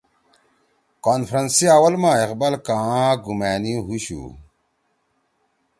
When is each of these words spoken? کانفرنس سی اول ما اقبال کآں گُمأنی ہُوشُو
کانفرنس 1.05 1.51
سی 1.57 1.65
اول 1.75 1.95
ما 2.01 2.11
اقبال 2.23 2.53
کآں 2.67 3.07
گُمأنی 3.23 3.73
ہُوشُو 3.85 4.23